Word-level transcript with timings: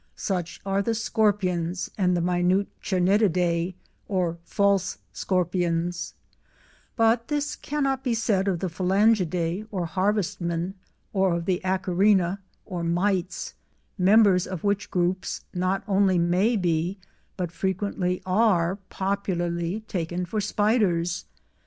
Such 0.15 0.59
are 0.65 0.81
the 0.81 0.95
Scorpions, 0.95 1.91
and 1.95 2.17
the 2.17 2.21
minute 2.21 2.67
Chernetidea 2.81 3.75
or 4.07 4.39
"False 4.43 4.97
Scorpions," 5.13 6.15
but 6.95 7.27
this 7.27 7.55
cannot 7.55 8.03
be 8.03 8.15
said 8.15 8.47
of 8.47 8.61
the 8.61 8.67
Phalangidea 8.67 9.67
or 9.69 9.85
"harvestmen" 9.85 10.73
or 11.13 11.35
of 11.35 11.45
the 11.45 11.61
Acarina 11.63 12.39
or 12.65 12.83
"Mites," 12.83 13.53
members 13.95 14.47
of 14.47 14.63
which 14.63 14.89
groups 14.89 15.41
not 15.53 15.83
only 15.87 16.17
may 16.17 16.55
be, 16.55 16.97
but 17.37 17.51
frequently 17.51 18.23
are 18.25 18.77
popularly 18.89 19.81
taken 19.81 20.25
for 20.25 20.41
spiders. 20.41 21.25